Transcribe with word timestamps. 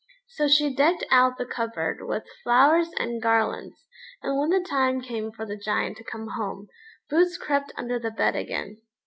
So 0.29 0.47
she 0.47 0.73
decked 0.73 1.03
out 1.11 1.37
the 1.37 1.45
cupboard 1.45 1.97
with 2.07 2.25
flowers 2.43 2.89
and 2.97 3.21
garlands, 3.21 3.85
and 4.23 4.35
when 4.35 4.49
the 4.49 4.65
time 4.67 4.99
came 4.99 5.31
for 5.31 5.45
the 5.45 5.55
Giant 5.55 5.95
to 5.97 6.03
come 6.03 6.29
home, 6.29 6.69
Boots 7.07 7.37
crept 7.37 7.71
under 7.77 7.99
the 7.99 8.09
bed 8.09 8.35
again. 8.35 8.81